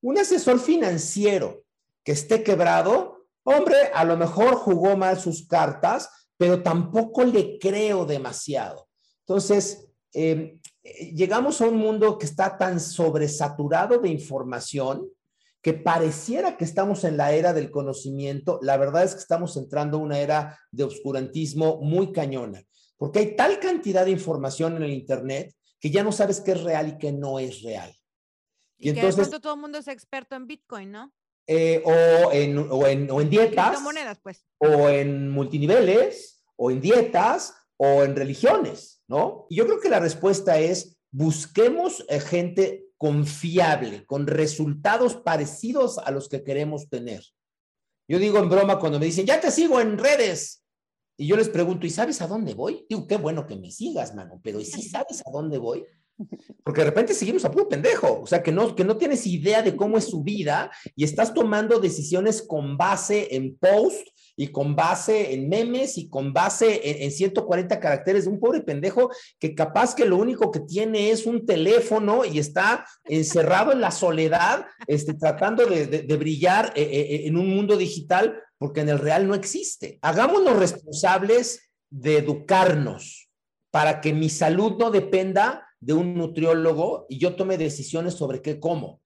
[0.00, 1.64] un asesor financiero
[2.04, 8.04] que esté quebrado, hombre, a lo mejor jugó mal sus cartas, pero tampoco le creo
[8.04, 8.88] demasiado.
[9.20, 15.08] Entonces, em, llegamos a un mundo que está tan sobresaturado de información
[15.60, 18.58] que pareciera que estamos en la era del conocimiento.
[18.62, 22.62] La verdad es que estamos entrando a una era de obscurantismo muy cañona,
[22.96, 26.62] porque hay tal cantidad de información en el Internet que ya no sabes qué es
[26.62, 27.94] real y qué no es real.
[28.78, 31.12] Y, que entonces, todo el mundo es experto en Bitcoin, ¿no?
[31.46, 33.78] Eh, o, en, o, en, o en dietas.
[34.22, 34.44] pues.
[34.58, 39.46] O en multiniveles, o en dietas, o en religiones, ¿no?
[39.48, 46.10] Y yo creo que la respuesta es busquemos eh, gente confiable, con resultados parecidos a
[46.10, 47.22] los que queremos tener.
[48.08, 50.64] Yo digo en broma cuando me dicen, ya te sigo en redes.
[51.16, 52.86] Y yo les pregunto, ¿y sabes a dónde voy?
[52.88, 55.84] Digo, qué bueno que me sigas, mano, pero ¿y si sabes a dónde voy?
[56.64, 59.62] Porque de repente seguimos a puro pendejo, o sea, que no, que no tienes idea
[59.62, 64.76] de cómo es su vida y estás tomando decisiones con base en post y con
[64.76, 69.96] base en memes y con base en, 140 caracteres de un pobre pendejo que capaz
[69.96, 75.14] que lo único que tiene es un teléfono y está encerrado en la soledad, este,
[75.14, 79.26] tratando de, de, brillar eh, eh, eh, en un mundo digital porque en el real
[79.26, 79.98] no existe.
[80.02, 83.28] Hagámonos responsables de educarnos
[83.72, 88.60] para que mi salud no dependa de un nutriólogo y yo tome decisiones sobre qué
[88.60, 89.00] como,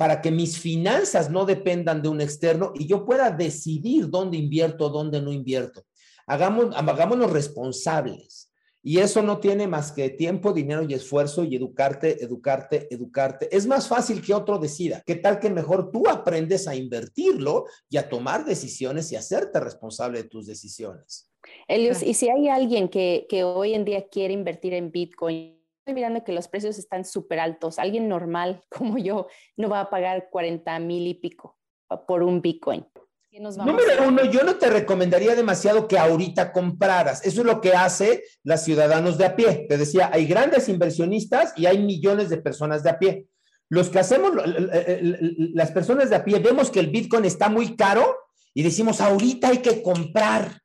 [0.00, 4.88] para que mis finanzas no dependan de un externo y yo pueda decidir dónde invierto,
[4.88, 5.84] dónde no invierto.
[6.26, 8.50] Hagamos, hagámonos responsables.
[8.82, 13.54] Y eso no tiene más que tiempo, dinero y esfuerzo y educarte, educarte, educarte.
[13.54, 15.02] Es más fácil que otro decida.
[15.04, 20.22] ¿Qué tal que mejor tú aprendes a invertirlo y a tomar decisiones y hacerte responsable
[20.22, 21.30] de tus decisiones?
[21.68, 26.22] Elios, y si hay alguien que, que hoy en día quiere invertir en Bitcoin, mirando
[26.24, 27.78] que los precios están súper altos.
[27.78, 31.58] Alguien normal como yo no va a pagar 40 mil y pico
[32.06, 32.86] por un Bitcoin.
[33.32, 37.24] Número uno, yo no te recomendaría demasiado que ahorita compraras.
[37.24, 39.66] Eso es lo que hace las ciudadanos de a pie.
[39.68, 43.28] Te decía, hay grandes inversionistas y hay millones de personas de a pie.
[43.68, 48.16] Los que hacemos, las personas de a pie, vemos que el Bitcoin está muy caro
[48.52, 50.60] y decimos, ahorita hay que comprar,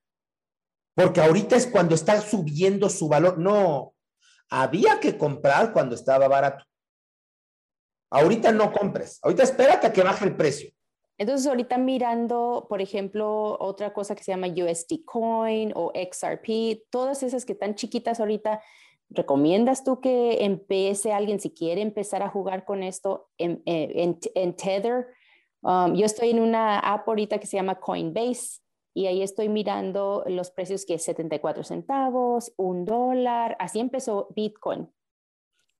[0.95, 3.37] porque ahorita es cuando está subiendo su valor.
[3.37, 3.94] No,
[4.49, 6.63] había que comprar cuando estaba barato.
[8.11, 10.71] Ahorita no compres, ahorita espérate a que baje el precio.
[11.17, 17.23] Entonces, ahorita mirando, por ejemplo, otra cosa que se llama USD Coin o XRP, todas
[17.23, 18.61] esas que están chiquitas ahorita,
[19.09, 24.17] ¿recomiendas tú que empiece alguien, si quiere empezar a jugar con esto en, eh,
[24.57, 25.07] Tether?
[25.61, 28.59] Um, yo estoy en una app ahorita que se llama Coinbase
[28.95, 34.89] y ahí estoy mirando los precios que es 74 centavos, un dólar, así empezó Bitcoin.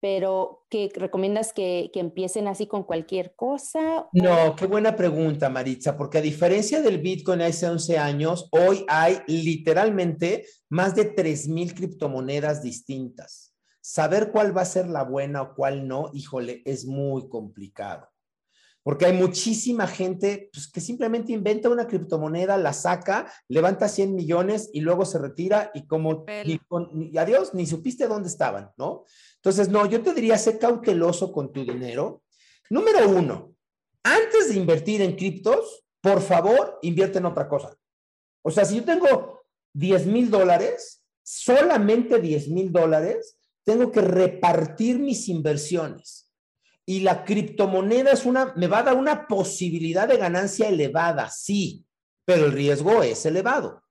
[0.01, 4.07] pero ¿qué recomiendas que, que, empiecen así con cualquier cosa?
[4.11, 9.19] No, qué buena pregunta, Maritza, porque a diferencia del Bitcoin hace 11 años, hoy hay
[9.25, 13.55] literalmente más de 3.000 criptomonedas distintas.
[13.81, 18.09] Saber cuál va a ser la buena o cuál no, híjole, es muy complicado
[18.85, 24.69] porque hay muchísima gente pues, que simplemente inventa una criptomoneda, la saca, levanta 100 millones
[24.73, 26.23] y luego se retira y como
[26.93, 29.05] ni, adiós, ni supiste dónde estaban, ¿no?
[29.37, 32.21] Entonces, no, yo te diría, sé cauteloso con tu dinero.
[32.69, 33.55] Número uno,
[34.03, 37.75] antes de invertir en criptos, por favor, invierte en otra cosa.
[38.43, 39.41] O sea, si yo tengo
[39.73, 46.24] 10 mil dólares, solamente 10 mil dólares, tengo que repartir mis inversiones
[46.85, 51.83] y la criptomoneda es una, me va a dar una posibilidad de ganancia elevada, sí,
[52.25, 53.83] pero el riesgo es elevado.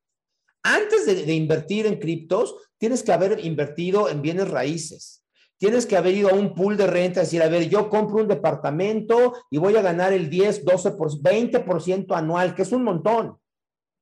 [0.63, 5.25] Antes de, invertir en criptos, tienes que haber invertido en bienes raíces.
[5.59, 8.23] Tienes que haber ido a un pool de renta y decir, a ver, yo compro
[8.23, 13.37] un departamento y voy a ganar el 10, 12, 20% anual, que es un montón.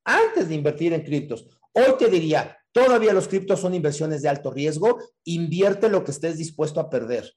[0.05, 1.47] Antes de invertir en criptos.
[1.73, 6.39] Hoy te diría, todavía los criptos son inversiones de alto riesgo, invierte lo que estés
[6.39, 7.33] dispuesto a perder.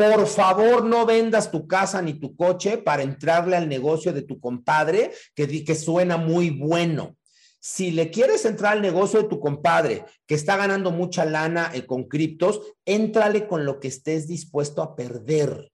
[0.00, 4.40] Por favor, no vendas tu casa ni tu coche para entrarle al negocio de tu
[4.40, 7.18] compadre que, que suena muy bueno.
[7.60, 11.84] Si le quieres entrar al negocio de tu compadre que está ganando mucha lana eh,
[11.84, 15.70] con criptos, éntrale con lo que estés dispuesto a perder.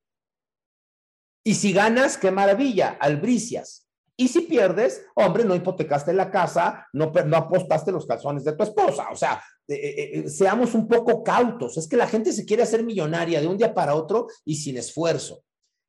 [1.44, 3.85] Y si ganas, qué maravilla, albricias.
[4.18, 8.62] Y si pierdes, hombre, no hipotecaste la casa, no, no apostaste los calzones de tu
[8.62, 9.08] esposa.
[9.12, 11.76] O sea, eh, eh, eh, seamos un poco cautos.
[11.76, 14.78] Es que la gente se quiere hacer millonaria de un día para otro y sin
[14.78, 15.42] esfuerzo.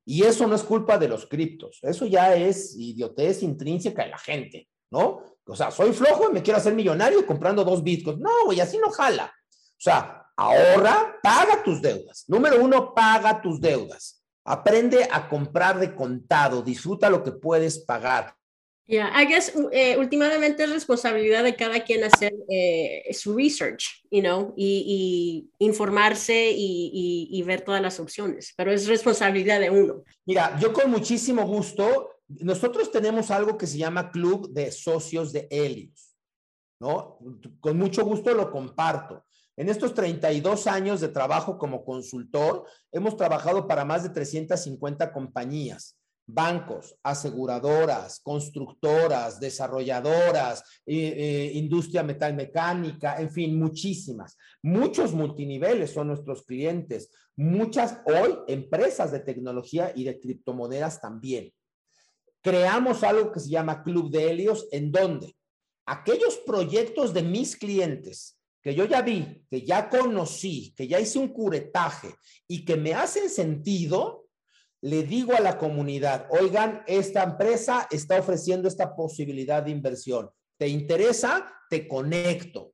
[0.06, 1.80] Y eso no es culpa de los criptos.
[1.82, 5.22] Eso ya es idiotez intrínseca de la gente, ¿no?
[5.46, 8.20] O sea, soy flojo y me quiero hacer millonario comprando dos bitcoins.
[8.20, 9.26] No, güey, así no jala.
[9.26, 12.26] O sea, ahorra, paga tus deudas.
[12.28, 14.17] Número uno, paga tus deudas.
[14.50, 18.34] Aprende a comprar de contado, disfruta lo que puedes pagar.
[18.88, 24.22] Yeah, I guess eh, últimamente es responsabilidad de cada quien hacer eh, su research, you
[24.22, 30.06] know, y, informarse y, y, ver todas las opciones, pero es responsabilidad de uno.
[30.26, 35.50] Mira, yo con muchísimo gusto, nosotros tenemos algo que se llama Club de Socios de
[35.52, 36.16] Helios,
[36.80, 37.20] ¿no?
[37.60, 39.26] Con mucho gusto lo comparto.
[39.58, 45.98] En estos 32 años de trabajo como consultor, hemos trabajado para más de 350 compañías,
[46.28, 54.38] bancos, aseguradoras, constructoras, desarrolladoras, eh, eh, industria metalmecánica, en fin, muchísimas.
[54.62, 61.52] Muchos multiniveles son nuestros clientes, muchas hoy empresas de tecnología y de criptomonedas también.
[62.44, 65.36] Creamos algo que se llama Club de Helios, en donde
[65.88, 71.20] aquellos proyectos de mis clientes que yo ya vi, que ya conocí, que ya hice
[71.20, 72.16] un curetaje
[72.48, 74.28] y que me hacen sentido,
[74.82, 80.30] le digo a la comunidad, oigan, esta empresa está ofreciendo esta posibilidad de inversión.
[80.58, 81.52] ¿Te interesa?
[81.70, 82.74] Te conecto.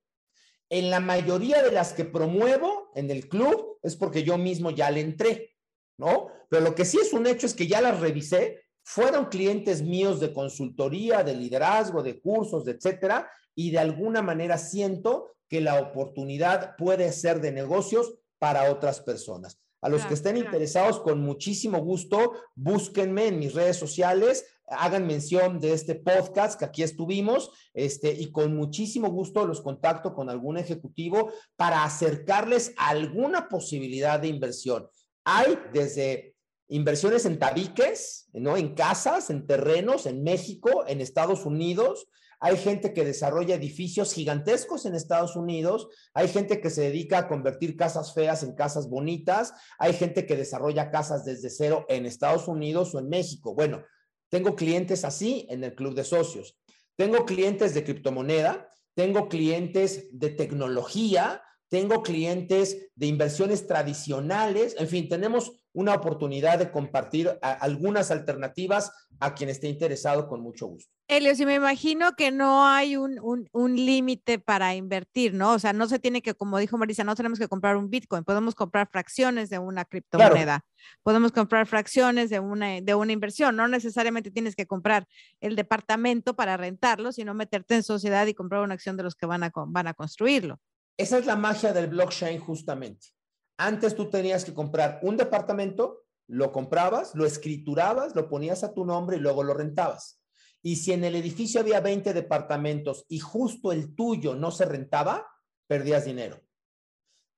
[0.70, 4.90] En la mayoría de las que promuevo en el club es porque yo mismo ya
[4.90, 5.54] le entré,
[5.98, 6.28] ¿no?
[6.48, 10.20] Pero lo que sí es un hecho es que ya las revisé, fueron clientes míos
[10.20, 15.80] de consultoría, de liderazgo, de cursos, de etcétera, y de alguna manera siento que la
[15.80, 19.60] oportunidad puede ser de negocios para otras personas.
[19.80, 25.60] A los que estén interesados, con muchísimo gusto, búsquenme en mis redes sociales, hagan mención
[25.60, 30.56] de este podcast que aquí estuvimos, este, y con muchísimo gusto los contacto con algún
[30.56, 34.88] ejecutivo para acercarles alguna posibilidad de inversión.
[35.24, 36.34] Hay desde
[36.68, 38.56] inversiones en tabiques, ¿no?
[38.56, 42.08] En casas, en terrenos, en México, en Estados Unidos,
[42.44, 47.26] hay gente que desarrolla edificios gigantescos en Estados Unidos, hay gente que se dedica a
[47.26, 52.46] convertir casas feas en casas bonitas, hay gente que desarrolla casas desde cero en Estados
[52.46, 53.54] Unidos o en México.
[53.54, 53.82] Bueno,
[54.28, 56.58] tengo clientes así en el club de socios.
[56.96, 65.08] Tengo clientes de criptomoneda, tengo clientes de tecnología, tengo clientes de inversiones tradicionales, en fin,
[65.08, 70.90] tenemos una oportunidad de compartir algunas alternativas a quien esté interesado con mucho gusto.
[71.06, 75.52] Elio, si me imagino que no hay un, un, límite para invertir, ¿no?
[75.52, 78.24] O sea, no se tiene que, como dijo Marisa, no tenemos que comprar un Bitcoin,
[78.24, 80.64] podemos comprar fracciones de una criptomoneda,
[81.02, 85.06] podemos comprar fracciones de una, de una inversión, no necesariamente tienes que comprar
[85.40, 89.26] el departamento para rentarlo, sino meterte en sociedad y comprar una acción de los que
[89.26, 90.58] van a, van a construirlo.
[90.96, 93.08] Esa es la magia del blockchain justamente.
[93.56, 98.84] Antes tú tenías que comprar un departamento, lo comprabas, lo escriturabas, lo ponías a tu
[98.84, 100.20] nombre y luego lo rentabas.
[100.62, 105.28] Y si en el edificio había 20 departamentos y justo el tuyo no se rentaba,
[105.66, 106.40] perdías dinero.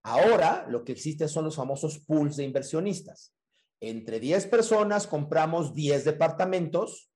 [0.05, 3.35] Ahora lo que existe son los famosos pools de inversionistas.
[3.81, 7.11] Entre 10 personas compramos 10 departamentos,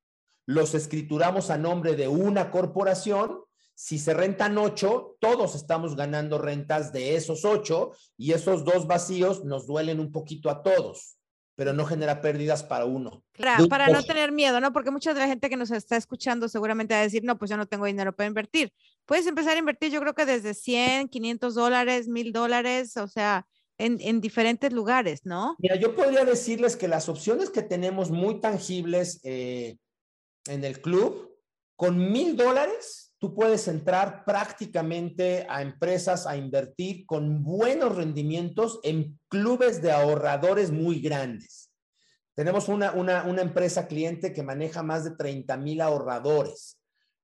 [0.47, 3.45] los escrituramos a nombre de una corporación.
[3.83, 9.43] Si se rentan 8, todos estamos ganando rentas de esos 8 y esos dos vacíos
[9.47, 11.17] nos duelen un poquito a todos
[11.57, 13.23] pero no genera pérdidas para uno.
[13.33, 14.73] Claro, para no tener miedo, ¿no?
[14.73, 17.51] Porque mucha de la gente que nos está escuchando seguramente va a decir, no, pues
[17.51, 18.73] yo no tengo dinero para invertir.
[19.05, 23.47] Puedes empezar a invertir, yo creo que desde 100, 500 dólares, 1000 dólares, o sea,
[23.77, 25.57] en, en, diferentes lugares, ¿no?
[25.59, 29.77] Mira, yo podría decirles que las opciones que tenemos muy tangibles eh,
[30.47, 31.37] en el club,
[31.77, 39.21] con mil dólares, tú puedes entrar prácticamente a empresas a invertir con buenos rendimientos en
[39.29, 41.71] clubes de ahorradores muy grandes.
[42.35, 46.79] Tenemos una, una, empresa cliente que maneja más de 30 mil ahorradores.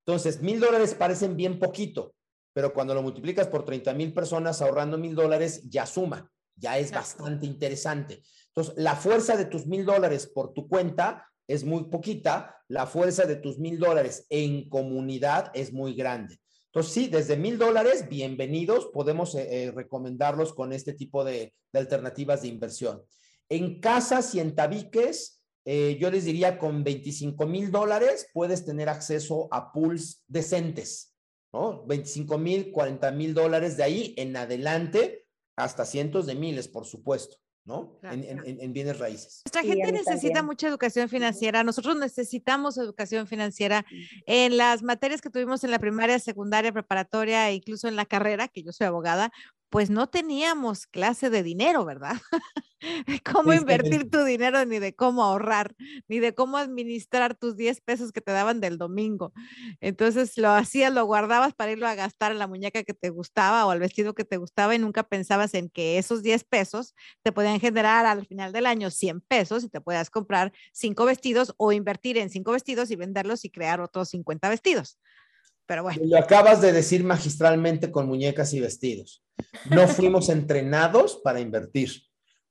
[0.04, 2.14] Entonces, mil dólares parecen bien poquito,
[2.52, 6.92] pero cuando lo multiplicas por 30 mil personas ahorrando mil dólares, ya suma, ya es
[6.92, 8.22] bastante interesante.
[8.48, 13.24] Entonces, la fuerza de tus mil dólares por tu cuenta es muy poquita, la fuerza
[13.24, 16.38] de tus mil dólares en comunidad es muy grande.
[16.66, 22.42] Entonces, sí, desde mil dólares, bienvenidos, podemos eh, eh, recomendarlos con este tipo de, alternativas
[22.42, 23.02] de inversión.
[23.48, 28.88] En casas y en tabiques, eh, yo les diría con 25 mil dólares puedes tener
[28.88, 31.16] acceso a pools decentes,
[31.52, 31.84] ¿no?
[31.86, 35.26] 25 mil, 40 mil dólares de ahí en adelante
[35.56, 37.36] hasta cientos de miles, por supuesto.
[37.66, 37.98] ¿No?
[38.04, 39.42] En, bienes raíces.
[39.44, 41.64] Nuestra gente necesita mucha educación financiera.
[41.64, 43.84] Nosotros necesitamos educación financiera
[44.24, 48.46] en las materias que tuvimos en la primaria, secundaria, preparatoria e incluso en la carrera,
[48.46, 49.32] que yo soy abogada,
[49.70, 52.16] pues no teníamos clase de dinero, ¿verdad?
[53.24, 55.74] cómo invertir tu dinero, ni de cómo ahorrar,
[56.08, 59.32] ni de cómo administrar tus 10 pesos que te daban del domingo.
[59.80, 63.66] Entonces lo hacías, lo guardabas para irlo a gastar en la muñeca que te gustaba
[63.66, 67.32] o al vestido que te gustaba y nunca pensabas en que esos 10 pesos te
[67.32, 71.72] podían generar al final del año 100 pesos y te puedas comprar cinco vestidos o
[71.72, 74.98] invertir en cinco vestidos y venderlos y crear otros 50 vestidos.
[75.66, 76.00] Pero bueno.
[76.04, 79.24] Lo acabas de decir magistralmente con muñecas y vestidos.
[79.70, 81.90] No fuimos entrenados para invertir.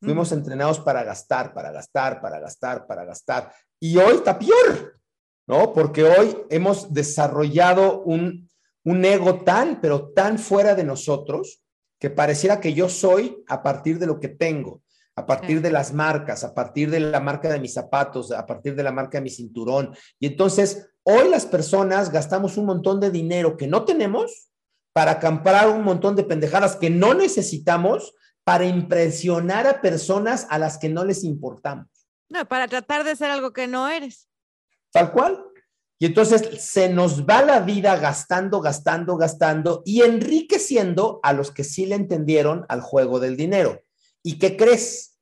[0.02, 3.52] Fuimos entrenados para gastar, para gastar, para gastar, para gastar.
[3.80, 5.00] Y hoy está peor,
[5.48, 5.74] ¿no?
[5.74, 8.48] Porque hoy hemos desarrollado un,
[8.84, 11.64] un ego tan, pero tan fuera de nosotros,
[12.00, 14.84] que pareciera que yo soy a partir de lo que tengo,
[15.16, 18.76] a partir de las marcas, a partir de la marca de mis zapatos, a partir
[18.76, 19.96] de la marca de mi cinturón.
[20.20, 24.50] Y entonces, hoy las personas gastamos un montón de dinero que no tenemos
[24.92, 30.78] para comprar un montón de pendejadas que no necesitamos para impresionar a personas a las
[30.78, 31.88] que no les importamos.
[32.30, 34.28] No, para tratar de ser algo que no eres.
[34.92, 35.44] Tal cual.
[36.00, 41.64] Y entonces se nos va la vida gastando, gastando, gastando y enriqueciendo a los que
[41.64, 43.82] sí le entendieron al juego del dinero.
[44.24, 45.15] ¿Y qué crees?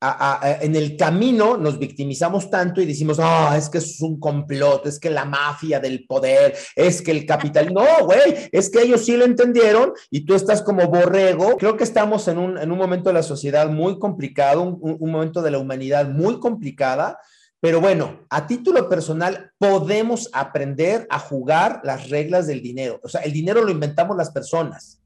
[0.00, 5.00] En el camino nos victimizamos tanto y decimos, ah, es que es un complot, es
[5.00, 9.16] que la mafia del poder, es que el capital, no, güey, es que ellos sí
[9.16, 11.56] lo entendieron y tú estás como borrego.
[11.56, 15.10] Creo que estamos en un, en un momento de la sociedad muy complicado, un, un
[15.10, 17.18] momento de la humanidad muy complicada.
[17.60, 23.00] Pero bueno, a título personal, podemos aprender a jugar las reglas del dinero.
[23.02, 25.00] O sea, el dinero lo inventamos las personas,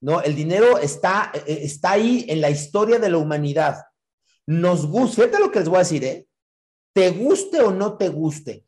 [0.00, 0.20] ¿no?
[0.20, 3.89] El dinero está, eh, está ahí en la historia de la humanidad
[4.50, 6.26] nos gusta, fíjate lo que les voy a decir, ¿eh?
[6.92, 8.66] Te guste o no te guste,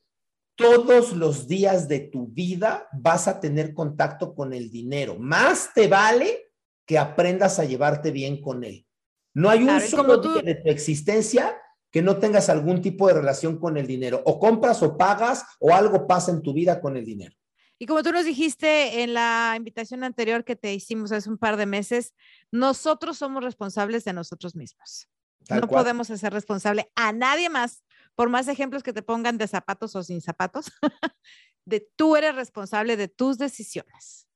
[0.54, 5.16] todos los días de tu vida vas a tener contacto con el dinero.
[5.18, 6.52] Más te vale
[6.86, 8.86] que aprendas a llevarte bien con él.
[9.34, 11.56] No hay un solo día de tu existencia
[11.90, 14.22] que no tengas algún tipo de relación con el dinero.
[14.24, 17.34] O compras o pagas o algo pasa en tu vida con el dinero.
[17.80, 21.56] Y como tú nos dijiste en la invitación anterior que te hicimos hace un par
[21.56, 22.14] de meses,
[22.52, 25.08] nosotros somos responsables de nosotros mismos
[25.48, 27.84] no podemos hacer responsable a nadie más,
[28.14, 30.66] por más ejemplos que te pongan de zapatos o sin zapatos,
[31.64, 34.28] de tú eres responsable de tus decisiones.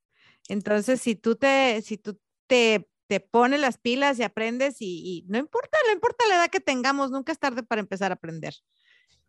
[0.48, 5.38] Entonces, si tú te, si tú te, te pones las pilas y aprendes y, no
[5.38, 8.54] importa, no importa la edad que tengamos, nunca es tarde para empezar a aprender.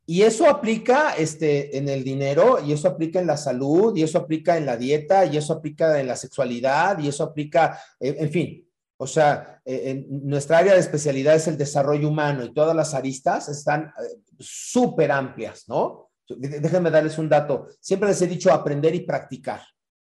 [0.10, 4.20] Y eso aplica este, en el dinero, y eso aplica en la salud, y eso
[4.20, 8.67] aplica en la dieta, y eso aplica en la sexualidad, y eso aplica, en fin,
[8.98, 12.94] o sea, eh, en nuestra área de especialidad es el desarrollo humano y todas las
[12.94, 16.10] aristas están eh, súper amplias, ¿no?
[16.28, 17.68] Déjenme darles un dato.
[17.80, 19.62] Siempre les he dicho aprender y practicar.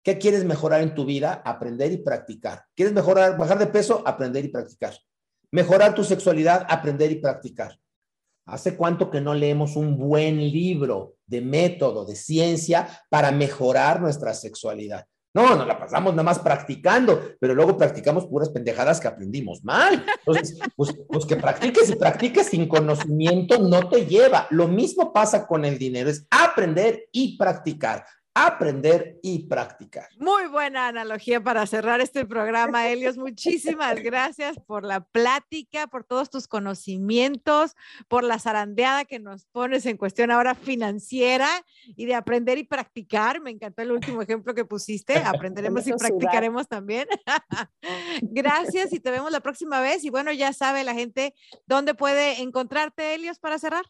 [0.04, 1.42] ¿Qué quieres mejorar en tu vida?
[1.46, 2.64] Aprender y practicar.
[2.76, 4.02] ¿Quieres mejorar, bajar de peso?
[4.06, 4.96] Aprender y practicar.
[5.52, 7.80] Mejorar tu sexualidad, aprender y practicar.
[8.48, 14.34] ¿Hace cuánto que no leemos un buen libro de método, de ciencia para mejorar nuestra
[14.34, 15.06] sexualidad?
[15.34, 20.04] No, nos la pasamos nada más practicando, pero luego practicamos puras pendejadas que aprendimos mal.
[20.26, 24.48] Entonces, pues, pues que practiques y practiques sin conocimiento no te lleva.
[24.50, 30.08] Lo mismo pasa con el dinero, es aprender y practicar aprender y practicar.
[30.18, 33.18] Muy buena analogía para cerrar este programa, Helios.
[33.18, 37.76] Muchísimas gracias por la plática, por todos tus conocimientos,
[38.08, 41.50] por la zarandeada que nos pones en cuestión ahora financiera
[41.96, 43.42] y de aprender y practicar.
[43.42, 45.18] Me encantó el último ejemplo que pusiste.
[45.18, 47.08] Aprenderemos y practicaremos también.
[48.22, 50.04] gracias y te vemos la próxima vez.
[50.04, 51.34] Y bueno, ya sabe la gente
[51.66, 53.86] dónde puede encontrarte, Helios, para cerrar.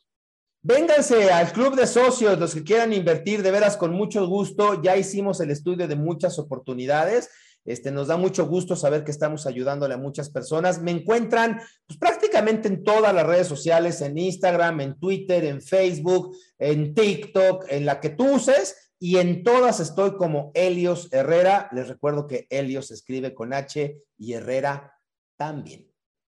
[0.61, 4.81] Vénganse al club de socios, los que quieran invertir, de veras con mucho gusto.
[4.81, 7.29] Ya hicimos el estudio de muchas oportunidades.
[7.65, 10.81] Este, nos da mucho gusto saber que estamos ayudándole a muchas personas.
[10.81, 16.35] Me encuentran pues, prácticamente en todas las redes sociales, en Instagram, en Twitter, en Facebook,
[16.57, 18.91] en TikTok, en la que tú uses.
[18.99, 21.69] Y en todas estoy como Helios Herrera.
[21.71, 24.93] Les recuerdo que Helios se escribe con H y Herrera
[25.37, 25.89] también.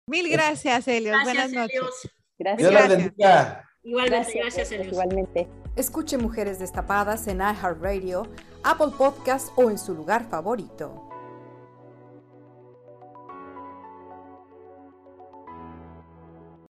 [0.06, 1.18] Mil gracias, Helios.
[1.24, 1.82] Buenas noches.
[2.38, 2.70] Gracias.
[2.70, 3.71] Dios bendiga.
[3.84, 5.48] Igualmente, gracias, Igualmente.
[5.76, 8.28] Escuche Mujeres Destapadas en iHeartRadio,
[8.64, 11.11] Apple Podcast o en su lugar favorito.